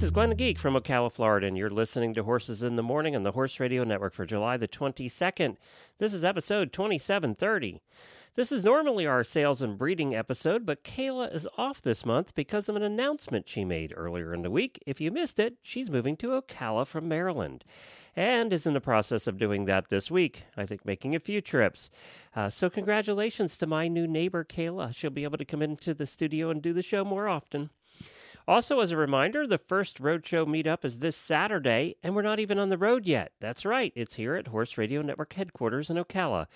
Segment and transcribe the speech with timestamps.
[0.00, 3.14] This is Glenn Geek from Ocala, Florida, and you're listening to Horses in the Morning
[3.14, 5.58] on the Horse Radio Network for July the 22nd.
[5.98, 7.82] This is episode 2730.
[8.34, 12.70] This is normally our sales and breeding episode, but Kayla is off this month because
[12.70, 14.82] of an announcement she made earlier in the week.
[14.86, 17.62] If you missed it, she's moving to Ocala from Maryland
[18.16, 20.44] and is in the process of doing that this week.
[20.56, 21.90] I think making a few trips.
[22.34, 24.96] Uh, so, congratulations to my new neighbor, Kayla.
[24.96, 27.68] She'll be able to come into the studio and do the show more often.
[28.50, 32.58] Also, as a reminder, the first Roadshow meetup is this Saturday, and we're not even
[32.58, 33.30] on the road yet.
[33.38, 36.48] That's right, it's here at Horse Radio Network headquarters in Ocala.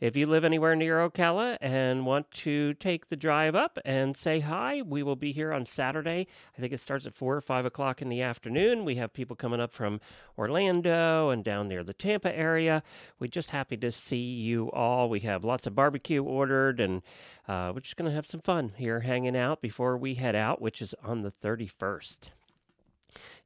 [0.00, 4.40] If you live anywhere near Ocala and want to take the drive up and say
[4.40, 6.26] hi, we will be here on Saturday.
[6.56, 8.86] I think it starts at 4 or 5 o'clock in the afternoon.
[8.86, 10.00] We have people coming up from
[10.38, 12.82] Orlando and down near the Tampa area.
[13.18, 15.10] We're just happy to see you all.
[15.10, 17.02] We have lots of barbecue ordered, and
[17.46, 20.62] uh, we're just going to have some fun here hanging out before we head out,
[20.62, 22.30] which is on the 31st.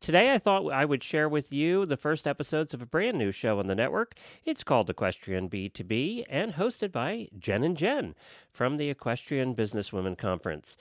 [0.01, 3.33] Today, I thought I would share with you the first episodes of a brand new
[3.33, 4.15] show on the network.
[4.45, 8.15] It's called Equestrian B2B and hosted by Jen and Jen
[8.51, 10.77] from the Equestrian Businesswomen Conference.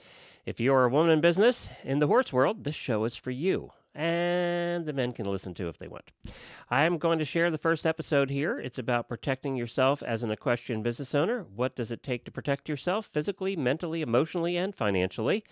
[0.45, 3.71] If you're a woman in business in the horse world, this show is for you
[3.95, 6.11] and the men can listen to if they want.
[6.69, 8.59] I am going to share the first episode here.
[8.59, 11.45] It's about protecting yourself as an equestrian business owner.
[11.55, 15.43] What does it take to protect yourself physically, mentally, emotionally, and financially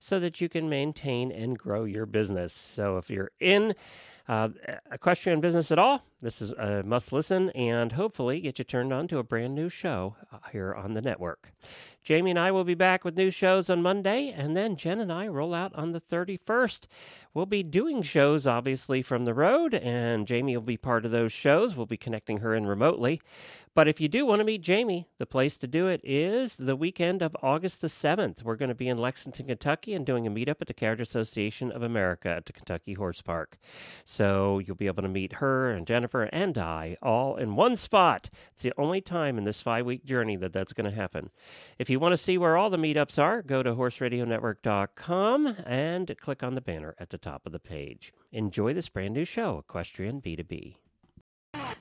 [0.00, 2.52] so that you can maintain and grow your business?
[2.52, 3.74] So if you're in
[4.28, 4.48] uh,
[4.90, 9.06] equestrian business at all, this is a must listen and hopefully get you turned on
[9.08, 11.52] to a brand new show uh, here on the network.
[12.02, 15.10] Jamie and I will be back with new shows on Monday, and then Jen and
[15.10, 16.86] I roll out on the 31st.
[17.32, 21.32] We'll be doing shows, obviously, from the road, and Jamie will be part of those
[21.32, 21.76] shows.
[21.76, 23.22] We'll be connecting her in remotely.
[23.74, 26.76] But if you do want to meet Jamie, the place to do it is the
[26.76, 28.44] weekend of August the 7th.
[28.44, 31.72] We're going to be in Lexington, Kentucky, and doing a meetup at the Carriage Association
[31.72, 33.58] of America at the Kentucky Horse Park.
[34.04, 38.30] So you'll be able to meet her and Jennifer and I all in one spot.
[38.52, 41.30] It's the only time in this five week journey that that's going to happen.
[41.78, 46.42] If you want to see where all the meetups are, go to horseradionetwork.com and click
[46.42, 48.12] on the banner at the top of the page.
[48.32, 50.76] Enjoy this brand new show, Equestrian B2B.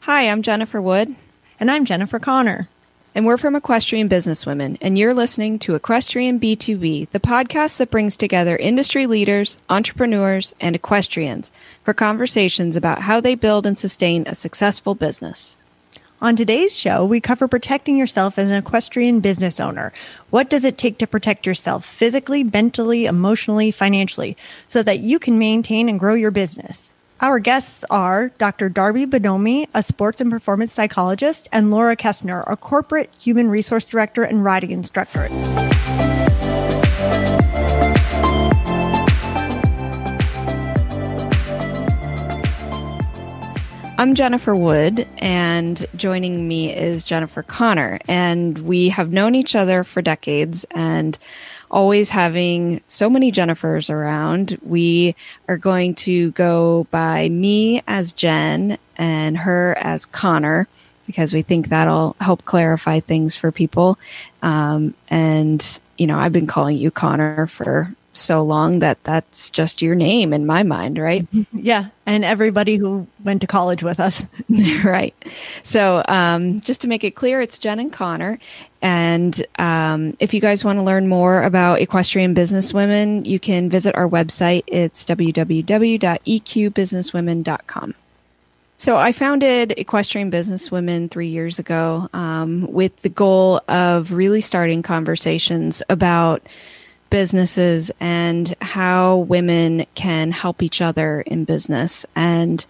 [0.02, 1.16] Hi, I'm Jennifer Wood.
[1.60, 2.68] And I'm Jennifer Connor.
[3.16, 8.18] And we're from Equestrian Businesswomen, and you're listening to Equestrian B2B, the podcast that brings
[8.18, 11.52] together industry leaders, entrepreneurs, and equestrians
[11.84, 15.58] for conversations about how they build and sustain a successful business.
[16.24, 19.94] On today's show, we cover protecting yourself as an equestrian business owner.
[20.32, 24.36] What does it take to protect yourself physically, mentally, emotionally, financially,
[24.66, 26.90] so that you can maintain and grow your business?
[27.24, 28.68] Our guests are Dr.
[28.68, 34.24] Darby Bonomi, a sports and performance psychologist, and Laura Kestner, a corporate human resource director
[34.24, 35.30] and riding instructor.
[43.98, 48.00] I'm Jennifer Wood, and joining me is Jennifer Connor.
[48.06, 50.66] And we have known each other for decades.
[50.72, 51.18] And
[51.74, 55.16] always having so many Jennifers around, we
[55.50, 60.68] are going to go by me as Jen and her as Connor
[61.08, 63.98] because we think that'll help clarify things for people.
[64.44, 69.82] Um, and, you know, I've been calling you Connor for so long that that's just
[69.82, 71.28] your name in my mind, right?
[71.54, 71.86] Yeah.
[72.06, 74.24] And everybody who went to college with us.
[74.84, 75.16] right.
[75.64, 78.38] So, um, just to make it clear, it's Jen and Connor.
[78.82, 83.96] And um, if you guys want to learn more about equestrian businesswomen, you can visit
[83.96, 84.64] our website.
[84.68, 87.96] It's www.eqbusinesswomen.com.
[88.76, 94.82] So I founded Equestrian Businesswomen three years ago um, with the goal of really starting
[94.82, 96.46] conversations about
[97.14, 102.08] businesses and how women can help each other in business.
[102.16, 102.66] And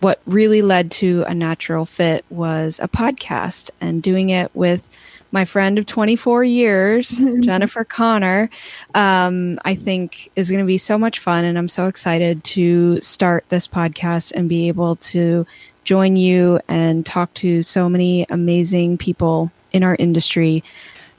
[0.00, 4.88] what really led to a natural fit was a podcast and doing it with
[5.32, 8.48] my friend of 24 years, Jennifer Connor,
[8.94, 11.44] um, I think is going to be so much fun.
[11.44, 15.46] And I'm so excited to start this podcast and be able to
[15.84, 20.64] join you and talk to so many amazing people in our industry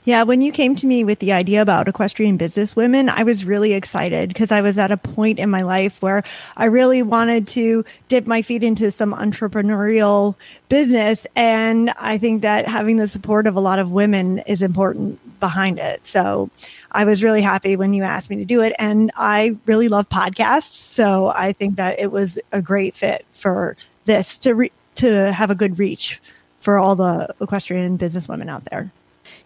[0.04, 3.44] Yeah, when you came to me with the idea about equestrian business women, I was
[3.44, 6.24] really excited because I was at a point in my life where
[6.56, 10.36] I really wanted to dip my feet into some entrepreneurial
[10.70, 11.26] business.
[11.36, 15.78] And I think that having the support of a lot of women is important behind
[15.78, 16.06] it.
[16.06, 16.48] So
[16.92, 18.74] I was really happy when you asked me to do it.
[18.78, 20.72] And I really love podcasts.
[20.72, 23.76] So I think that it was a great fit for
[24.06, 26.22] this to, re- to have a good reach
[26.60, 28.90] for all the equestrian business women out there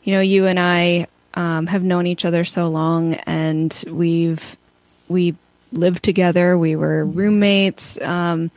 [0.04, 4.56] you know, you and I um, have known each other so long, and we've
[5.08, 5.34] we
[5.72, 6.56] lived together.
[6.56, 8.50] We were roommates, um,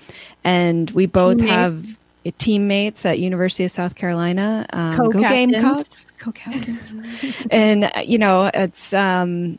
[0.44, 1.52] and we both teammates.
[1.52, 1.98] have
[2.38, 4.66] teammates at University of South Carolina.
[4.72, 6.94] Um, go Gamecocks, co-captains,
[7.52, 8.94] and uh, you know it's.
[8.94, 9.58] Um,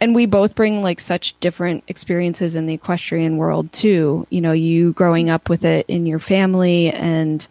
[0.00, 4.26] and we both bring like such different experiences in the equestrian world too.
[4.30, 7.46] You know, you growing up with it in your family, and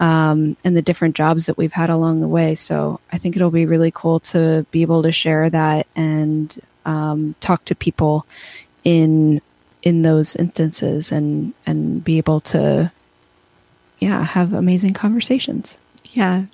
[0.00, 2.54] um, and the different jobs that we've had along the way.
[2.54, 7.34] So I think it'll be really cool to be able to share that and um,
[7.40, 8.26] talk to people
[8.84, 9.40] in
[9.82, 12.90] in those instances and and be able to
[13.98, 15.78] yeah have amazing conversations.
[16.12, 16.44] Yeah,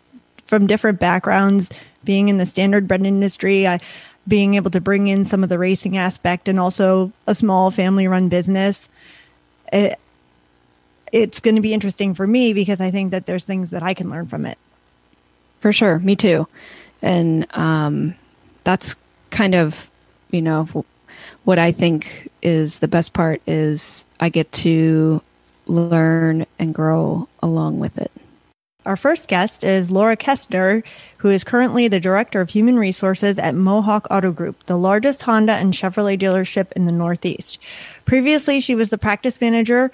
[0.47, 1.71] from different backgrounds,
[2.05, 3.79] being in the standard bred industry, I
[4.27, 8.07] being able to bring in some of the racing aspect and also a small family
[8.07, 8.89] run business.
[9.73, 9.99] It,
[11.13, 13.95] it's going to be interesting for me because I think that there's things that I
[13.95, 14.59] can learn from it.
[15.61, 16.49] For sure, me too.
[17.03, 18.15] And um,
[18.65, 18.97] that's
[19.31, 19.89] kind of,
[20.31, 20.85] you know,
[21.45, 25.23] what I think is the best part is I get to
[25.67, 28.11] learn and grow along with it.
[28.85, 30.83] Our first guest is Laura Kestner,
[31.19, 35.53] who is currently the Director of Human Resources at Mohawk Auto Group, the largest Honda
[35.53, 37.59] and Chevrolet dealership in the Northeast.
[38.07, 39.93] Previously, she was the practice manager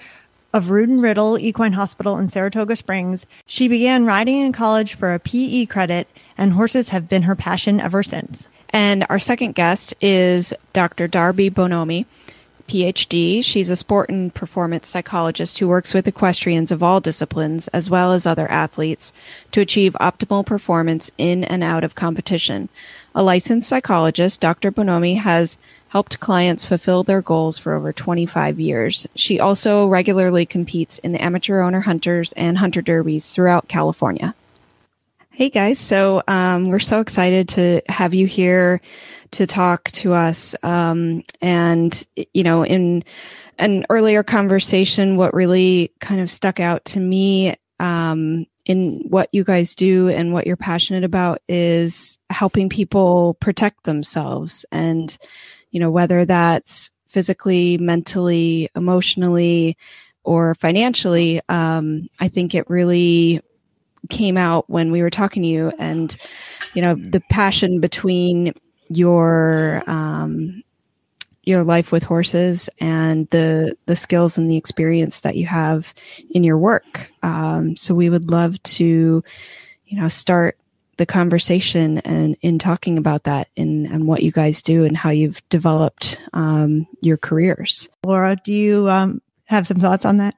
[0.53, 5.19] of and Riddle Equine Hospital in Saratoga Springs, she began riding in college for a
[5.19, 6.07] PE credit,
[6.37, 8.47] and horses have been her passion ever since.
[8.69, 11.07] And our second guest is Dr.
[11.07, 12.05] Darby Bonomi,
[12.67, 13.43] PhD.
[13.43, 18.13] She's a sport and performance psychologist who works with equestrians of all disciplines, as well
[18.13, 19.11] as other athletes,
[19.51, 22.69] to achieve optimal performance in and out of competition.
[23.15, 24.71] A licensed psychologist, Dr.
[24.71, 25.57] Bonomi has
[25.89, 29.07] helped clients fulfill their goals for over 25 years.
[29.15, 34.35] She also regularly competes in the amateur owner hunters and hunter derbies throughout California.
[35.31, 38.81] Hey guys, so um, we're so excited to have you here
[39.31, 40.55] to talk to us.
[40.63, 43.03] Um, and, you know, in
[43.57, 49.43] an earlier conversation, what really kind of stuck out to me um, in what you
[49.43, 55.17] guys do and what you're passionate about is helping people protect themselves and
[55.71, 59.77] you know, whether that's physically, mentally, emotionally,
[60.23, 63.41] or financially, um, I think it really
[64.09, 66.15] came out when we were talking to you and,
[66.73, 68.53] you know, the passion between
[68.89, 70.63] your, um,
[71.43, 75.93] your life with horses and the the skills and the experience that you have
[76.29, 77.11] in your work.
[77.23, 79.23] Um, so we would love to,
[79.85, 80.57] you know, start
[80.99, 85.09] the conversation and in talking about that and, and what you guys do and how
[85.09, 87.89] you've developed um, your careers.
[88.05, 90.35] Laura, do you um, have some thoughts on that?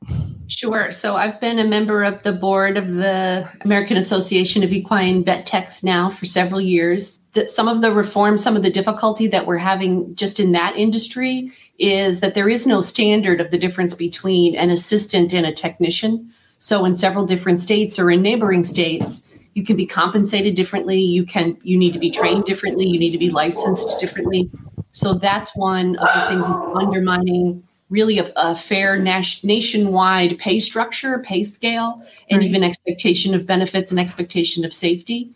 [0.47, 0.91] Sure.
[0.91, 5.45] So I've been a member of the board of the American Association of Equine Vet
[5.45, 7.11] Techs now for several years.
[7.33, 10.75] That some of the reform, some of the difficulty that we're having just in that
[10.75, 15.53] industry is that there is no standard of the difference between an assistant and a
[15.53, 16.31] technician.
[16.59, 20.99] So in several different states or in neighboring states, you can be compensated differently.
[20.99, 22.85] You can you need to be trained differently.
[22.85, 24.49] You need to be licensed differently.
[24.91, 26.43] So that's one of the things
[26.75, 32.49] undermining really a, a fair nas- nationwide pay structure pay scale and right.
[32.49, 35.31] even expectation of benefits and expectation of safety.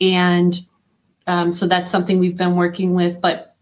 [0.00, 0.60] And
[1.26, 3.20] um, so that's something we've been working with.
[3.20, 3.56] But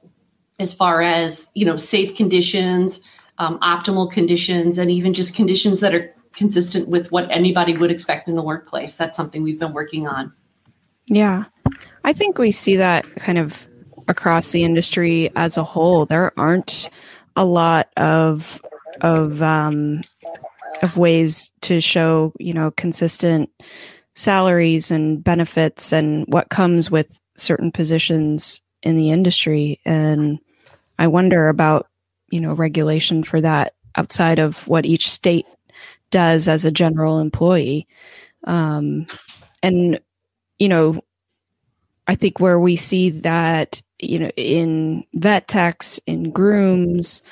[0.59, 3.01] as far as you know safe conditions
[3.39, 8.29] um, optimal conditions and even just conditions that are consistent with what anybody would expect
[8.29, 8.95] in the workplace.
[8.95, 10.33] That's something we've been working on.
[11.09, 11.45] Yeah.
[12.05, 13.69] I think we see that kind of
[14.09, 16.07] across the industry as a whole.
[16.07, 16.91] There aren't
[17.37, 18.63] a lot of
[19.01, 20.03] of um,
[20.83, 23.51] of ways to show, you know, consistent
[24.15, 29.81] salaries and benefits and what comes with certain positions in the industry.
[29.85, 30.39] And
[30.99, 31.89] I wonder about,
[32.31, 35.47] you know, regulation for that outside of what each state
[36.11, 37.87] does as a general employee.
[38.45, 39.07] Um,
[39.63, 40.01] and,
[40.59, 41.01] you know,
[42.07, 47.23] I think where we see that, you know, in vet techs, in grooms,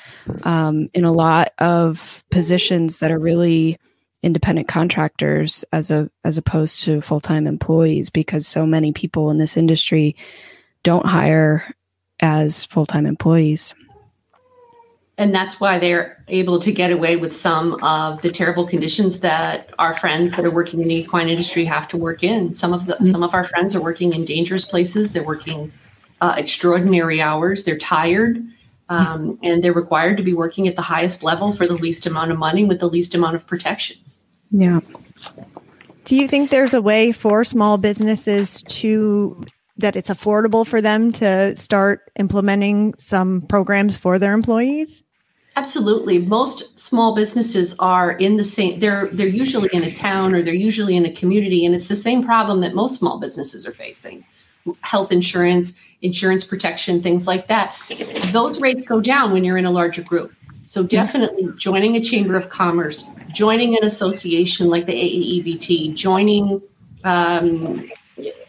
[0.43, 3.77] um, in a lot of positions that are really
[4.23, 9.37] independent contractors as a as opposed to full time employees because so many people in
[9.37, 10.15] this industry
[10.81, 11.75] don't hire
[12.21, 13.75] as full time employees.
[15.23, 19.69] And that's why they're able to get away with some of the terrible conditions that
[19.79, 22.53] our friends that are working in the equine industry have to work in.
[22.55, 23.05] Some of the mm-hmm.
[23.05, 25.13] some of our friends are working in dangerous places.
[25.13, 25.71] They're working
[26.19, 27.63] uh, extraordinary hours.
[27.63, 28.43] They're tired.
[28.89, 32.31] Um, and they're required to be working at the highest level for the least amount
[32.31, 34.19] of money with the least amount of protections.
[34.51, 34.81] Yeah.
[36.03, 39.41] Do you think there's a way for small businesses to
[39.77, 45.01] that it's affordable for them to start implementing some programs for their employees?
[45.55, 46.17] Absolutely.
[46.17, 50.53] Most small businesses are in the same they're they're usually in a town or they're
[50.53, 54.25] usually in a community and it's the same problem that most small businesses are facing.
[54.81, 57.75] Health insurance, insurance protection, things like that.
[58.31, 60.33] Those rates go down when you're in a larger group.
[60.65, 66.61] So definitely joining a chamber of commerce, joining an association like the AAEVT, joining
[67.03, 67.89] um,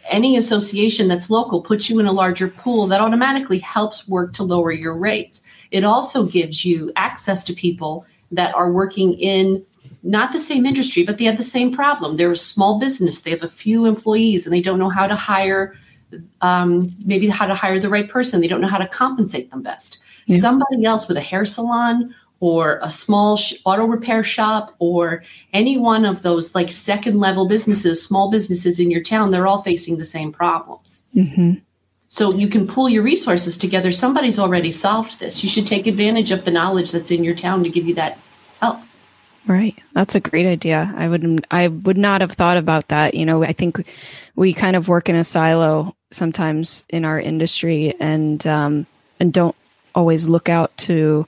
[0.09, 4.43] any association that's local puts you in a larger pool that automatically helps work to
[4.43, 5.41] lower your rates.
[5.75, 9.61] It also gives you access to people that are working in
[10.03, 12.15] not the same industry, but they have the same problem.
[12.15, 15.17] They're a small business, they have a few employees, and they don't know how to
[15.17, 15.75] hire,
[16.39, 18.39] um, maybe how to hire the right person.
[18.39, 19.97] They don't know how to compensate them best.
[20.27, 20.39] Yeah.
[20.39, 25.77] Somebody else with a hair salon or a small sh- auto repair shop or any
[25.77, 29.97] one of those like second level businesses, small businesses in your town, they're all facing
[29.97, 31.03] the same problems.
[31.13, 31.55] Mm-hmm.
[32.15, 33.91] So you can pool your resources together.
[33.91, 35.43] Somebody's already solved this.
[35.43, 38.17] You should take advantage of the knowledge that's in your town to give you that
[38.61, 38.79] help.
[39.45, 39.77] Right.
[39.91, 40.93] That's a great idea.
[40.95, 43.15] I would I would not have thought about that.
[43.15, 43.85] You know, I think
[44.33, 48.87] we kind of work in a silo sometimes in our industry and um
[49.19, 49.57] and don't
[49.93, 51.27] always look out to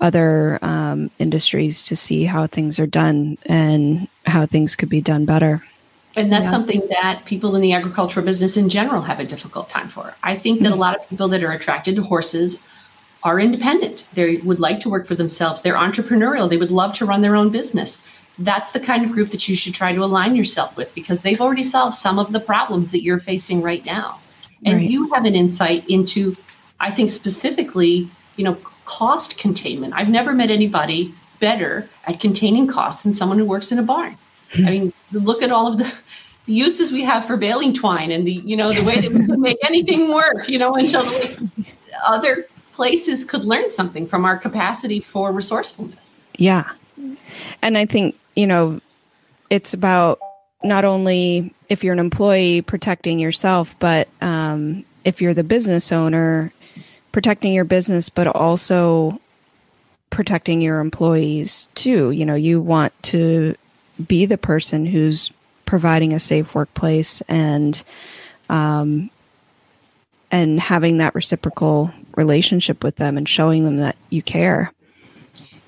[0.00, 5.24] other um, industries to see how things are done and how things could be done
[5.26, 5.62] better.
[6.14, 6.50] And that's yeah.
[6.50, 10.14] something that people in the agricultural business in general have a difficult time for.
[10.22, 10.80] I think that a mm-hmm.
[10.80, 12.58] lot of people that are attracted to horses
[13.22, 14.04] are independent.
[14.14, 15.62] They would like to work for themselves.
[15.62, 16.50] They're entrepreneurial.
[16.50, 17.98] They would love to run their own business.
[18.38, 21.40] That's the kind of group that you should try to align yourself with because they've
[21.40, 24.20] already solved some of the problems that you're facing right now.
[24.64, 24.90] And right.
[24.90, 26.36] you have an insight into,
[26.80, 29.94] I think, specifically, you know, cost containment.
[29.94, 34.16] I've never met anybody better at containing costs than someone who works in a barn.
[34.58, 35.92] I mean, look at all of the,
[36.46, 39.26] the uses we have for baling twine and the, you know, the way that we
[39.26, 41.04] can make anything work, you know, until
[42.04, 46.14] other places could learn something from our capacity for resourcefulness.
[46.34, 46.70] Yeah.
[47.60, 48.80] And I think, you know,
[49.50, 50.18] it's about
[50.64, 56.52] not only if you're an employee protecting yourself, but um, if you're the business owner,
[57.12, 59.20] protecting your business, but also
[60.10, 62.10] protecting your employees too.
[62.10, 63.54] You know, you want to
[64.08, 65.30] be the person who's
[65.66, 67.82] providing a safe workplace and
[68.48, 69.10] um,
[70.30, 74.72] and having that reciprocal relationship with them and showing them that you care.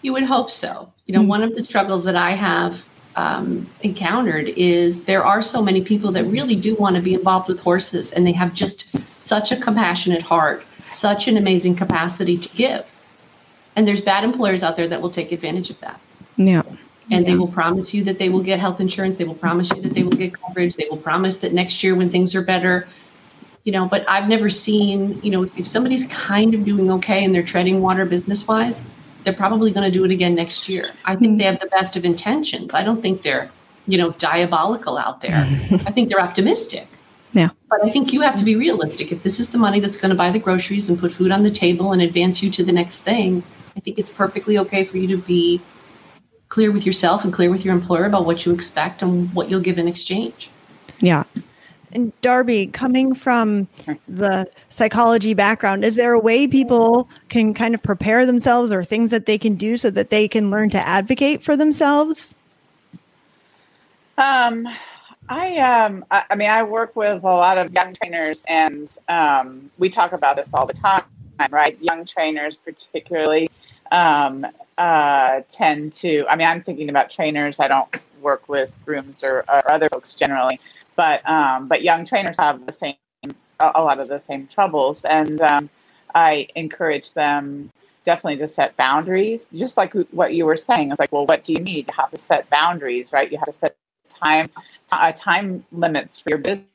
[0.02, 0.90] You would hope so.
[1.06, 1.28] You know, mm-hmm.
[1.28, 2.82] one of the struggles that I have
[3.16, 7.48] um, encountered is there are so many people that really do want to be involved
[7.48, 8.86] with horses and they have just
[9.18, 10.64] such a compassionate heart
[10.94, 12.84] such an amazing capacity to give.
[13.76, 16.00] And there's bad employers out there that will take advantage of that.
[16.36, 16.62] Yeah.
[17.10, 17.32] And yeah.
[17.32, 19.16] they will promise you that they will get health insurance.
[19.16, 20.74] They will promise you that they will get coverage.
[20.76, 22.88] They will promise that next year when things are better,
[23.64, 27.34] you know, but I've never seen, you know, if somebody's kind of doing okay and
[27.34, 28.82] they're treading water business wise,
[29.24, 30.90] they're probably going to do it again next year.
[31.04, 31.38] I think mm-hmm.
[31.38, 32.74] they have the best of intentions.
[32.74, 33.50] I don't think they're,
[33.86, 35.32] you know, diabolical out there.
[35.34, 36.88] I think they're optimistic.
[37.32, 37.50] Yeah.
[37.68, 39.12] But I think you have to be realistic.
[39.12, 41.42] If this is the money that's going to buy the groceries and put food on
[41.42, 43.42] the table and advance you to the next thing,
[43.76, 45.60] I think it's perfectly okay for you to be
[46.54, 49.58] clear with yourself and clear with your employer about what you expect and what you'll
[49.58, 50.48] give in exchange.
[51.00, 51.24] Yeah.
[51.90, 53.66] And Darby, coming from
[54.06, 59.10] the psychology background, is there a way people can kind of prepare themselves or things
[59.10, 62.36] that they can do so that they can learn to advocate for themselves?
[64.16, 64.68] Um,
[65.28, 69.72] I um I, I, mean I work with a lot of young trainers and um,
[69.78, 71.02] we talk about this all the time,
[71.50, 71.76] right?
[71.80, 73.50] Young trainers particularly
[73.90, 74.46] um,
[74.78, 77.60] uh, tend to I mean I'm thinking about trainers.
[77.60, 77.88] I don't
[78.20, 80.60] work with grooms or, or other folks generally,
[80.96, 82.96] but um, but young trainers have the same
[83.60, 85.70] a, lot of the same troubles and um,
[86.14, 87.70] I encourage them
[88.04, 91.52] definitely to set boundaries just like what you were saying it's like well what do
[91.54, 93.76] you need you have to set boundaries right you have to set
[94.10, 94.48] time
[94.92, 96.66] uh, time limits for your business.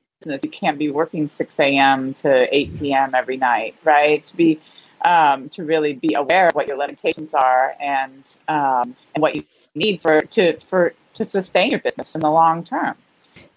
[0.43, 2.13] You can't be working 6 a.m.
[2.15, 3.15] to 8 p.m.
[3.15, 4.25] every night, right?
[4.25, 4.59] To be
[5.03, 9.43] um, to really be aware of what your limitations are and um, and what you
[9.75, 12.95] need for to for to sustain your business in the long term.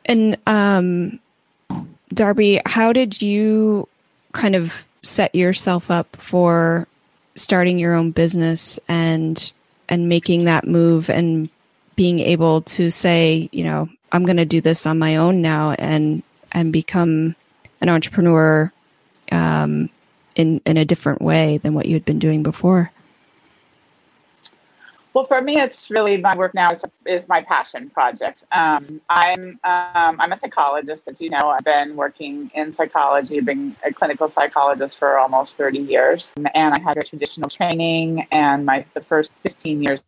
[0.04, 1.20] And um,
[2.12, 3.88] Darby, how did you
[4.32, 6.86] kind of set yourself up for
[7.34, 9.52] starting your own business and
[9.88, 11.48] and making that move and
[11.96, 15.72] being able to say, you know, I'm going to do this on my own now
[15.72, 16.22] and
[16.52, 17.34] and become
[17.80, 18.72] an entrepreneur
[19.30, 19.88] um,
[20.34, 22.90] in in a different way than what you had been doing before.
[25.14, 28.44] Well, for me, it's really my work now is, is my passion project.
[28.50, 31.50] Um, I'm um, I'm a psychologist, as you know.
[31.50, 36.80] I've been working in psychology, being a clinical psychologist for almost 30 years, and I
[36.80, 38.26] had a traditional training.
[38.30, 40.00] And my the first 15 years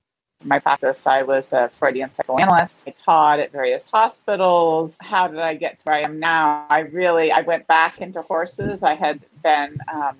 [0.44, 2.84] my practice, I was a Freudian psychoanalyst.
[2.86, 4.96] I taught at various hospitals.
[5.00, 6.66] How did I get to where I am now?
[6.68, 8.82] I really I went back into horses.
[8.82, 10.16] I had been um,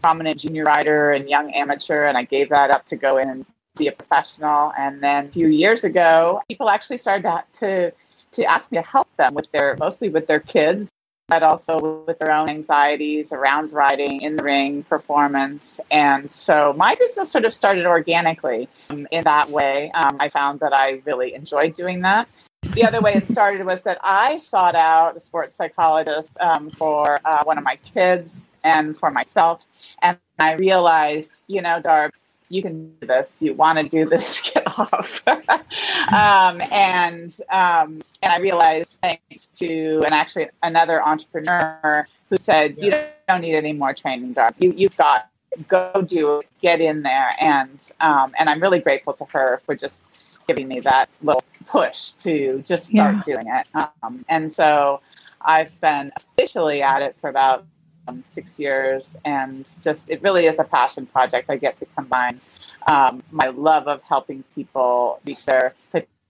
[0.00, 3.46] prominent junior rider and young amateur, and I gave that up to go in and
[3.76, 4.72] be a professional.
[4.78, 7.92] And then a few years ago, people actually started to, to,
[8.32, 10.92] to ask me to help them with their, mostly with their kids,
[11.28, 15.80] but also with their own anxieties around riding in the ring performance.
[15.90, 19.90] And so my business sort of started organically um, in that way.
[19.92, 22.28] Um, I found that I really enjoyed doing that.
[22.62, 27.20] The other way it started was that I sought out a sports psychologist um, for
[27.24, 29.66] uh, one of my kids and for myself.
[30.02, 32.10] And I realized, you know, Darb,
[32.48, 33.42] you can do this.
[33.42, 35.26] You want to do this, get off.
[35.26, 42.92] um, and um, and I realized thanks to and actually another entrepreneur who said, "You
[43.28, 44.54] don't need any more training, Darb.
[44.58, 45.28] You you've got
[45.68, 49.74] go do it, get in there." And um, and I'm really grateful to her for
[49.74, 50.12] just
[50.46, 53.22] giving me that little push to just start yeah.
[53.24, 53.66] doing it.
[54.02, 55.00] Um, and so
[55.40, 57.64] I've been officially at it for about
[58.08, 61.50] um, six years, and just it really is a passion project.
[61.50, 62.40] I get to combine
[62.86, 65.74] um, my love of helping people reach their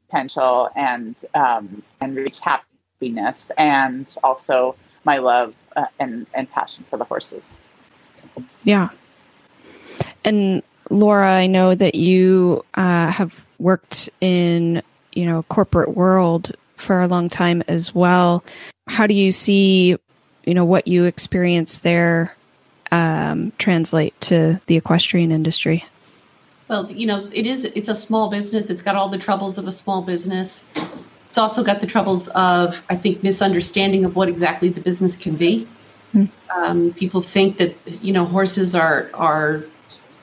[0.08, 6.96] potential and um, and reach happiness, and also my love uh, and and passion for
[6.96, 7.60] the horses.
[8.64, 8.88] Yeah,
[10.24, 17.00] and Laura, I know that you uh, have worked in you know corporate world for
[17.00, 18.44] a long time as well.
[18.88, 19.96] How do you see
[20.46, 22.34] you know what you experience there
[22.92, 25.84] um, translate to the equestrian industry?
[26.68, 28.70] Well, you know, it is it's a small business.
[28.70, 30.64] It's got all the troubles of a small business.
[31.28, 35.36] It's also got the troubles of, I think, misunderstanding of what exactly the business can
[35.36, 35.68] be.
[36.14, 36.30] Mm.
[36.54, 39.64] Um, people think that you know horses are are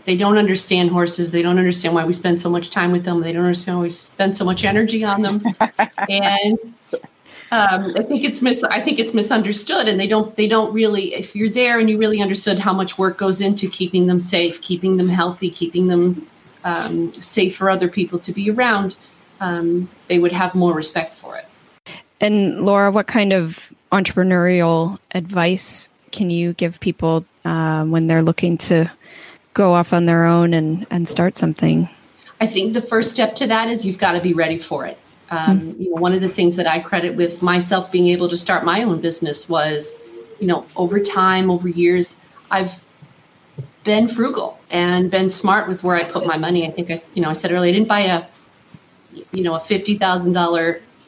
[0.06, 1.32] they don't understand horses.
[1.32, 3.22] They don't understand why we spend so much time with them.
[3.22, 5.44] They don't understand why we spend so much energy on them.
[6.10, 6.58] and
[7.54, 11.14] um, I think it's mis I think it's misunderstood, and they don't they don't really.
[11.14, 14.60] If you're there and you really understood how much work goes into keeping them safe,
[14.62, 16.28] keeping them healthy, keeping them
[16.64, 18.96] um, safe for other people to be around,
[19.40, 21.46] um, they would have more respect for it.
[22.20, 28.58] And Laura, what kind of entrepreneurial advice can you give people uh, when they're looking
[28.58, 28.92] to
[29.54, 31.88] go off on their own and, and start something?
[32.42, 34.98] I think the first step to that is you've got to be ready for it.
[35.34, 35.76] Um.
[35.80, 38.64] You know, one of the things that I credit with myself being able to start
[38.64, 39.96] my own business was,
[40.40, 42.16] you know, over time, over years,
[42.52, 42.80] I've
[43.84, 46.68] been frugal and been smart with where I put my money.
[46.68, 48.26] I think I, you know, I said earlier, I didn't buy a,
[49.32, 50.38] you know, a fifty thousand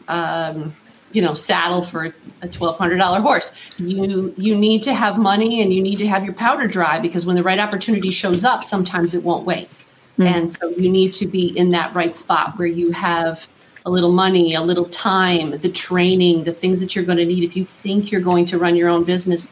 [0.07, 0.75] um,
[1.11, 3.51] you know, saddle for a twelve hundred dollar horse.
[3.77, 7.25] You you need to have money and you need to have your powder dry because
[7.25, 9.69] when the right opportunity shows up, sometimes it won't wait.
[10.17, 10.23] Mm-hmm.
[10.23, 13.47] And so you need to be in that right spot where you have
[13.85, 17.43] a little money, a little time, the training, the things that you're going to need.
[17.43, 19.49] If you think you're going to run your own business,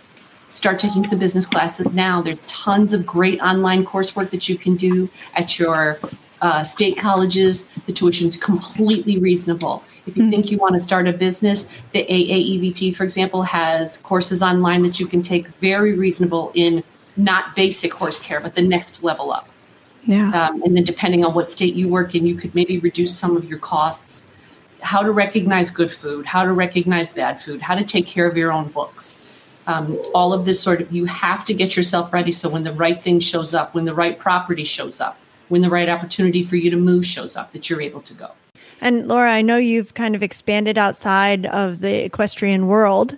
[0.50, 2.22] start taking some business classes now.
[2.22, 6.00] There's tons of great online coursework that you can do at your
[6.42, 7.66] uh, state colleges.
[7.86, 9.84] The tuition's completely reasonable.
[10.06, 10.32] If you mm-hmm.
[10.32, 15.00] think you want to start a business, the AAEVT, for example, has courses online that
[15.00, 16.84] you can take very reasonable in
[17.16, 19.48] not basic horse care, but the next level up.
[20.06, 20.30] Yeah.
[20.32, 23.38] Um, and then depending on what state you work in, you could maybe reduce some
[23.38, 24.24] of your costs.
[24.82, 28.36] How to recognize good food, how to recognize bad food, how to take care of
[28.36, 29.18] your own books.
[29.66, 32.74] Um, all of this sort of, you have to get yourself ready so when the
[32.74, 36.58] right thing shows up, when the right property shows up, when the right opportunity for
[36.58, 38.32] you to move shows up, that you're able to go.
[38.82, 43.18] And Laura, I know you've kind of expanded outside of the equestrian world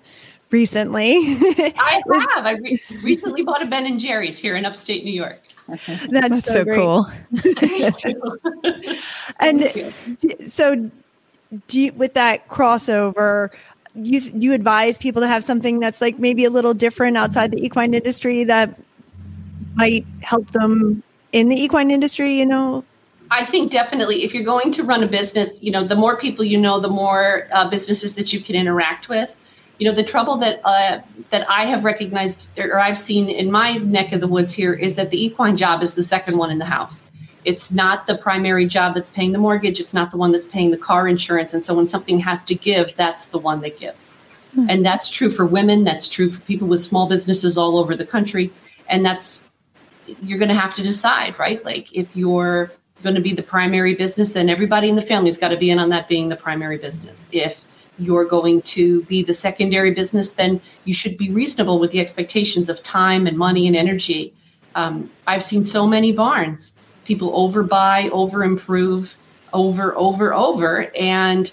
[0.56, 1.18] recently.
[1.78, 2.02] I
[2.34, 2.46] have.
[2.46, 5.42] I re- recently bought a Ben and Jerry's here in upstate New York.
[5.68, 7.12] That's, That's so, so cool.
[9.42, 9.94] and
[10.50, 10.90] so,
[11.68, 13.52] do you, with that crossover,
[13.96, 17.62] you you advise people to have something that's like maybe a little different outside the
[17.66, 18.80] equine industry that
[19.76, 22.38] might help them in the equine industry.
[22.38, 22.86] You know.
[23.30, 26.46] I think definitely if you're going to run a business, you know, the more people
[26.46, 29.36] you know, the more uh, businesses that you can interact with.
[29.78, 33.78] You know, the trouble that uh, that I have recognized or I've seen in my
[33.78, 36.60] neck of the woods here is that the equine job is the second one in
[36.60, 37.04] the house.
[37.44, 39.80] It's not the primary job that's paying the mortgage.
[39.80, 41.54] It's not the one that's paying the car insurance.
[41.54, 44.16] And so when something has to give, that's the one that gives.
[44.56, 44.70] Mm-hmm.
[44.70, 45.84] And that's true for women.
[45.84, 48.52] That's true for people with small businesses all over the country.
[48.88, 49.44] And that's,
[50.24, 51.64] you're going to have to decide, right?
[51.66, 52.72] Like if you're
[53.04, 55.78] going to be the primary business, then everybody in the family's got to be in
[55.78, 57.28] on that being the primary business.
[57.32, 57.64] If
[57.98, 62.70] you're going to be the secondary business, then you should be reasonable with the expectations
[62.70, 64.34] of time and money and energy.
[64.76, 66.74] Um, I've seen so many barns,
[67.06, 69.16] people overbuy, over improve,
[69.54, 71.52] over, over, over, and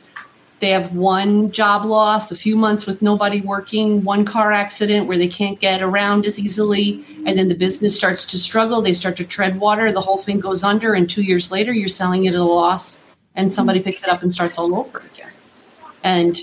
[0.62, 5.18] they have one job loss, a few months with nobody working, one car accident where
[5.18, 8.80] they can't get around as easily, and then the business starts to struggle.
[8.80, 11.88] They start to tread water, the whole thing goes under, and two years later, you're
[11.88, 12.98] selling it at a loss,
[13.34, 15.31] and somebody picks it up and starts all over again.
[16.02, 16.40] And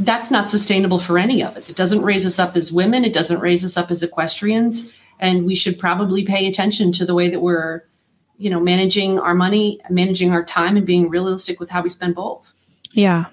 [0.00, 1.70] that's not sustainable for any of us.
[1.70, 5.44] It doesn't raise us up as women, it doesn't raise us up as equestrians, and
[5.44, 7.82] we should probably pay attention to the way that we're
[8.36, 12.14] you know managing our money managing our time and being realistic with how we spend
[12.14, 12.52] both.
[12.92, 13.26] Yeah.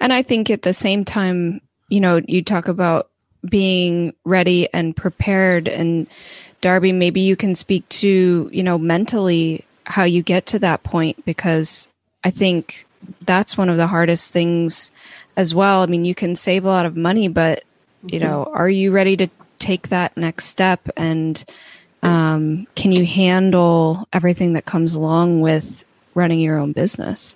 [0.00, 3.10] And I think at the same time, you know, you talk about
[3.48, 5.68] being ready and prepared.
[5.68, 6.06] And
[6.60, 11.24] Darby, maybe you can speak to, you know, mentally how you get to that point
[11.24, 11.88] because
[12.24, 12.86] I think
[13.22, 14.90] that's one of the hardest things
[15.36, 15.82] as well.
[15.82, 17.64] I mean, you can save a lot of money, but
[18.04, 18.56] you know, mm-hmm.
[18.56, 21.44] are you ready to take that next step and
[22.02, 27.34] um, can you handle everything that comes along with running your own business?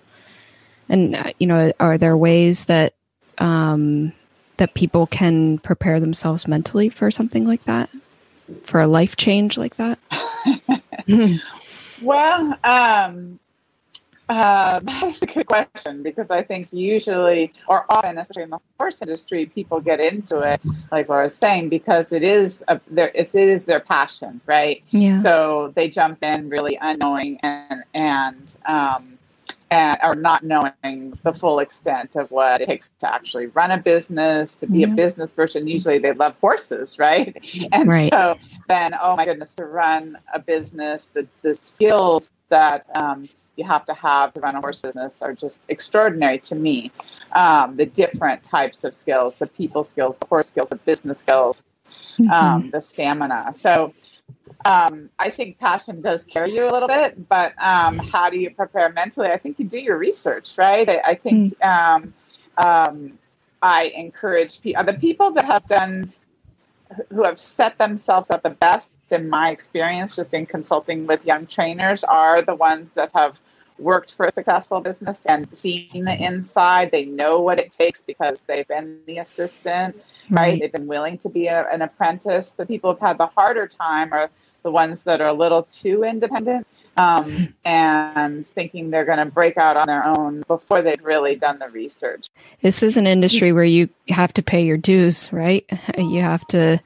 [0.88, 2.94] And uh, you know, are there ways that
[3.38, 4.12] um,
[4.58, 7.90] that people can prepare themselves mentally for something like that,
[8.64, 9.98] for a life change like that?
[12.02, 13.40] well, um,
[14.32, 19.02] uh, that's a good question because I think usually, or often, especially in the horse
[19.02, 23.34] industry, people get into it, like I was saying, because it is a, their it's,
[23.34, 24.82] it is their passion, right?
[24.90, 25.16] Yeah.
[25.16, 29.18] So they jump in really unknowing and and um,
[29.70, 33.78] and are not knowing the full extent of what it takes to actually run a
[33.78, 34.86] business, to be yeah.
[34.86, 35.66] a business person.
[35.66, 37.36] Usually they love horses, right?
[37.70, 38.10] And right.
[38.10, 43.64] so then, oh my goodness, to run a business, the, the skills that um, you
[43.64, 46.90] have to have to run a horse business are just extraordinary to me.
[47.32, 51.64] Um, the different types of skills, the people skills, the horse skills, the business skills,
[52.18, 52.30] mm-hmm.
[52.30, 53.52] um, the stamina.
[53.54, 53.92] So
[54.64, 58.50] um, I think passion does carry you a little bit, but um, how do you
[58.50, 59.28] prepare mentally?
[59.28, 60.88] I think you do your research, right?
[60.88, 61.66] I, I think mm.
[61.66, 62.14] um,
[62.58, 63.18] um,
[63.60, 66.12] I encourage pe- the people that have done,
[67.10, 71.46] who have set themselves up the best, in my experience, just in consulting with young
[71.46, 73.40] trainers, are the ones that have
[73.78, 76.90] worked for a successful business and seen the inside.
[76.90, 79.96] They know what it takes because they've been the assistant,
[80.30, 80.50] right?
[80.50, 80.60] right?
[80.60, 82.52] They've been willing to be a, an apprentice.
[82.52, 84.30] The people who've had the harder time are
[84.62, 89.56] the ones that are a little too independent um, and thinking they're going to break
[89.56, 92.28] out on their own before they've really done the research.
[92.60, 95.64] This is an industry where you have to pay your dues, right?
[95.96, 96.80] You have to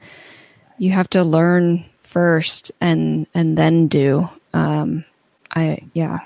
[0.77, 4.29] you have to learn first and and then do.
[4.53, 5.05] Um,
[5.51, 6.19] I yeah.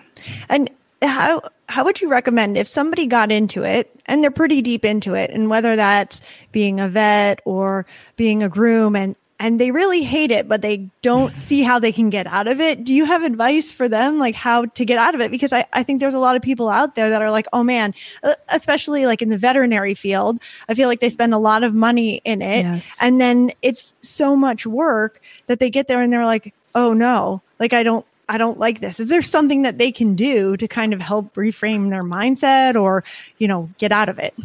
[0.49, 0.69] And
[1.01, 5.15] how how would you recommend if somebody got into it and they're pretty deep into
[5.15, 7.85] it and whether that's being a vet or
[8.17, 11.91] being a groom and and they really hate it, but they don't see how they
[11.91, 12.83] can get out of it.
[12.83, 15.31] Do you have advice for them, like how to get out of it?
[15.31, 17.63] Because I, I think there's a lot of people out there that are like, oh
[17.63, 21.63] man, uh, especially like in the veterinary field, I feel like they spend a lot
[21.63, 22.61] of money in it.
[22.61, 22.95] Yes.
[23.01, 27.41] And then it's so much work that they get there and they're like, oh no,
[27.59, 28.99] like I don't, I don't like this.
[28.99, 33.03] Is there something that they can do to kind of help reframe their mindset or,
[33.39, 34.35] you know, get out of it?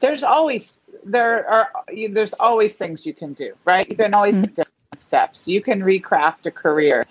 [0.00, 1.70] There's always there are
[2.10, 3.88] there's always things you can do, right?
[3.88, 4.46] You can always mm-hmm.
[4.46, 5.48] take different steps.
[5.48, 7.06] You can recraft a career.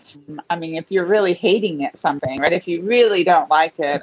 [0.49, 2.53] I mean, if you're really hating it, something, right?
[2.53, 4.01] If you really don't like it,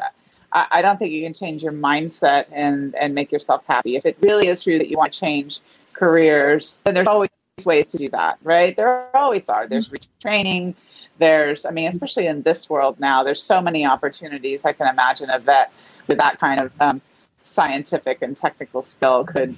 [0.53, 3.97] I, I don't think you can change your mindset and and make yourself happy.
[3.97, 5.61] If it really is true that you want to change
[5.93, 7.31] careers, then there's always
[7.65, 8.77] ways to do that, right?
[8.77, 9.67] There always are.
[9.67, 10.29] There's mm-hmm.
[10.29, 10.75] retraining.
[11.19, 14.67] There's, I mean, especially in this world now, there's so many opportunities.
[14.67, 15.73] I can imagine a vet
[16.09, 17.01] with that kind of um,
[17.47, 19.57] scientific and technical skill could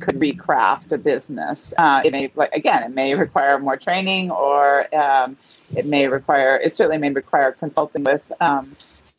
[0.00, 1.72] could recraft a business.
[1.78, 5.36] Uh, it may, again, it may require more training, or um,
[5.74, 6.56] it may require.
[6.56, 8.76] It certainly may require consulting with um,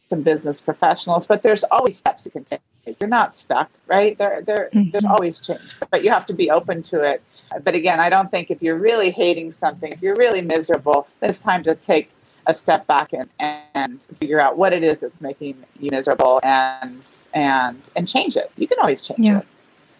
[0.10, 1.25] some business professionals.
[1.27, 2.62] But there's always steps you can take.
[2.99, 4.17] You're not stuck, right?
[4.17, 4.89] There, there, mm-hmm.
[4.91, 7.21] there's always change, but you have to be open to it.
[7.63, 11.29] But again, I don't think if you're really hating something, if you're really miserable, then
[11.29, 12.10] it's time to take
[12.47, 13.30] a step back and,
[13.73, 18.52] and figure out what it is that's making you miserable and and and change it.
[18.58, 19.39] You can always change Yeah.
[19.39, 19.47] it.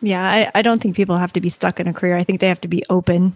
[0.02, 2.15] Yeah, I, I don't think people have to be stuck in a career.
[2.15, 3.36] I think they have to be open.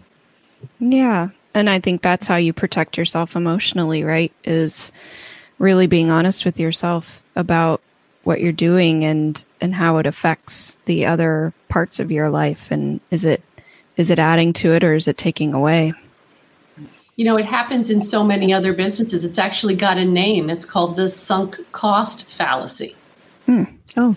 [0.79, 1.29] Yeah.
[1.53, 4.31] And I think that's how you protect yourself emotionally, right?
[4.45, 4.91] Is
[5.59, 7.81] really being honest with yourself about
[8.23, 13.01] what you're doing and and how it affects the other parts of your life and
[13.11, 13.41] is it
[13.97, 15.93] is it adding to it or is it taking away?
[17.15, 19.23] You know, it happens in so many other businesses.
[19.23, 20.49] It's actually got a name.
[20.49, 22.95] It's called the sunk cost fallacy.
[23.45, 23.63] Hmm.
[23.95, 24.15] Oh,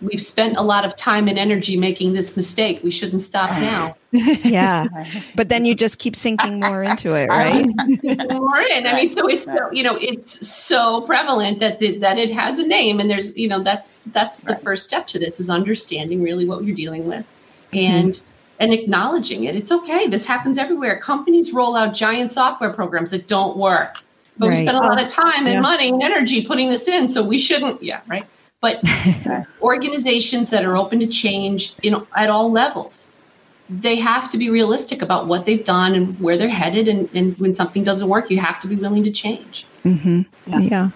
[0.00, 2.80] We've spent a lot of time and energy making this mistake.
[2.82, 3.60] We shouldn't stop ah.
[3.60, 3.96] now.
[4.44, 4.88] Yeah.
[5.36, 7.64] But then you just keep sinking more into it, right?
[8.02, 8.86] We're in.
[8.86, 12.58] I mean, so it's so, you know it's so prevalent that the, that it has
[12.58, 16.22] a name, and there's you know that's that's the first step to this is understanding
[16.22, 17.24] really what you're dealing with,
[17.72, 18.31] and mm-hmm.
[18.62, 19.56] And acknowledging it.
[19.56, 20.06] It's okay.
[20.06, 21.00] This happens everywhere.
[21.00, 23.98] Companies roll out giant software programs that don't work,
[24.38, 24.62] but we Right.
[24.62, 25.60] spend a lot of time and Yeah.
[25.60, 27.82] money and energy putting this in, so we shouldn't.
[27.82, 28.24] Yeah, right.
[28.60, 28.80] But
[29.60, 33.02] organizations that are open to change, you know, at all levels,
[33.68, 36.86] they have to be realistic about what they've done and where they're headed.
[36.86, 39.66] And, and when something doesn't work, you have to be willing to change.
[39.82, 40.90] hmm yeah.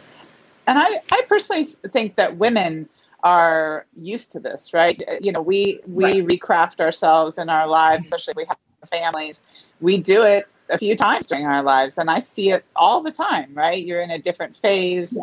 [0.68, 2.88] And I, I personally think that women
[3.26, 5.02] are used to this, right?
[5.20, 8.58] You know, we we recraft ourselves in our lives, especially if we have
[8.88, 9.42] families.
[9.80, 13.10] We do it a few times during our lives, and I see it all the
[13.10, 13.84] time, right?
[13.84, 15.18] You're in a different phase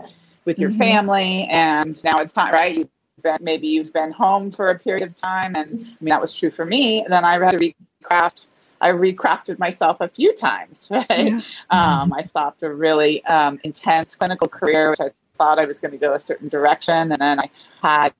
[0.45, 0.77] with your Mhm.
[0.77, 2.75] family, and now it's time, right?
[2.75, 2.89] You've
[3.23, 6.33] been maybe you've been home for a period of time, and I mean that was
[6.33, 7.03] true for me.
[7.03, 8.47] And then I had to recraft.
[8.81, 11.35] I recrafted myself a few times, right?
[11.37, 11.41] Yeah.
[11.69, 15.11] Um, I stopped a really um, intense clinical career, which I
[15.43, 17.49] thought I was going to go a certain direction, and then I
[17.81, 18.13] had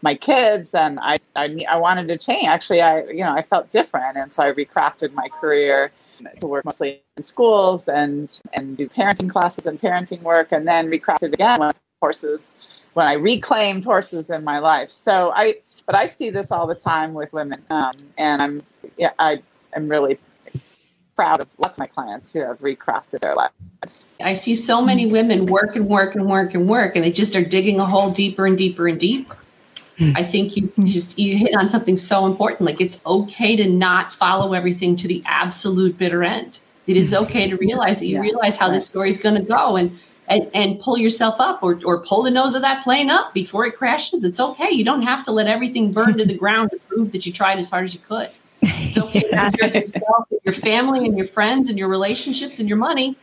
[0.00, 2.46] my kids, and I, I I wanted to change.
[2.46, 5.92] Actually, I you know I felt different, and so I recrafted my career
[6.40, 10.90] to work mostly in schools and and do parenting classes and parenting work, and then
[10.90, 12.56] recrafted again when horses
[12.94, 14.90] when I reclaimed horses in my life.
[14.90, 18.62] So I but I see this all the time with women, um, and I'm
[18.96, 19.42] yeah I
[19.76, 20.18] am really
[21.16, 24.08] proud of lots of my clients who have recrafted their lives.
[24.20, 27.34] I see so many women work and work and work and work, and they just
[27.36, 29.36] are digging a hole deeper and deeper and deeper.
[29.98, 30.12] Hmm.
[30.16, 32.62] I think you just you hit on something so important.
[32.62, 36.60] Like it's okay to not follow everything to the absolute bitter end.
[36.86, 37.16] It is hmm.
[37.24, 39.98] okay to realize that you Yeah, realize how this story is going to go and,
[40.28, 43.66] and and pull yourself up or or pull the nose of that plane up before
[43.66, 44.24] it crashes.
[44.24, 44.70] It's okay.
[44.70, 47.58] You don't have to let everything burn to the ground to prove that you tried
[47.58, 48.30] as hard as you could.
[48.62, 52.78] It's okay to preserve yourself, your family, and your friends, and your relationships, and your
[52.78, 53.16] money.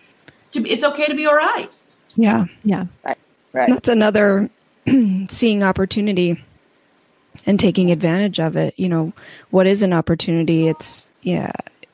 [0.51, 1.75] To be, it's okay to be all right.
[2.15, 2.45] Yeah.
[2.63, 2.85] Yeah.
[3.03, 3.69] Right.
[3.69, 4.49] That's another
[5.27, 6.43] seeing opportunity
[7.45, 8.73] and taking advantage of it.
[8.77, 9.13] You know,
[9.51, 10.67] what is an opportunity?
[10.67, 11.51] It's, yeah,